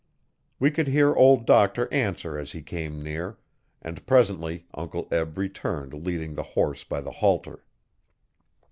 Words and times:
We 0.57 0.71
could 0.71 0.87
hear 0.87 1.13
Old 1.13 1.45
Doctor 1.45 1.87
answer 1.93 2.35
as 2.35 2.53
he 2.53 2.63
came 2.63 3.03
near, 3.03 3.37
and 3.83 4.03
presently 4.07 4.65
Uncle 4.73 5.07
Eb 5.11 5.37
returned 5.37 5.93
leading 5.93 6.33
the 6.33 6.41
horse 6.57 6.83
by 6.83 7.01
the 7.01 7.11
halter. 7.11 7.63